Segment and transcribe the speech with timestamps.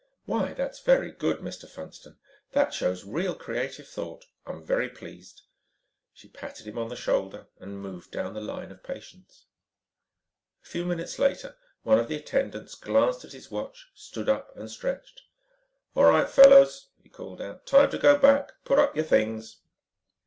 [0.25, 1.69] "Why that's very good, Mr.
[1.69, 2.17] Funston.
[2.53, 4.25] That shows real creative thought.
[4.47, 5.43] I'm very pleased."
[6.11, 9.45] She patted him on the shoulder and moved down the line of patients.
[10.63, 14.71] A few minutes later, one of the attendants glanced at his watch, stood up and
[14.71, 15.21] stretched.
[15.95, 18.53] "All right, fellows," he called out, "time to go back.
[18.65, 19.59] Put up your things."